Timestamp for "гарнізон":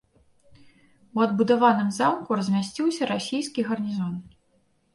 3.71-4.13